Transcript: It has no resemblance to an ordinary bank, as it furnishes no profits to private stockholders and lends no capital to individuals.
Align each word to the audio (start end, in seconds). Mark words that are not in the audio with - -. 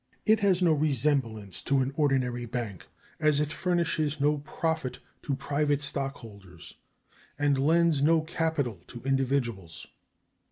It 0.25 0.39
has 0.39 0.63
no 0.63 0.73
resemblance 0.73 1.61
to 1.61 1.77
an 1.81 1.93
ordinary 1.95 2.47
bank, 2.47 2.87
as 3.19 3.39
it 3.39 3.53
furnishes 3.53 4.19
no 4.19 4.39
profits 4.39 4.97
to 5.21 5.35
private 5.35 5.83
stockholders 5.83 6.73
and 7.37 7.55
lends 7.59 8.01
no 8.01 8.21
capital 8.21 8.81
to 8.87 9.03
individuals. 9.03 9.85